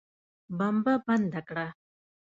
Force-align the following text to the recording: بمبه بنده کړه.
بمبه 0.57 0.93
بنده 1.05 1.41
کړه. 1.47 1.67